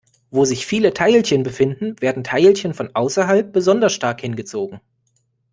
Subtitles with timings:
[0.31, 4.81] Wo sich viele Teilchen befinden, werden Teilchen von außerhalb besonders stark hingezogen.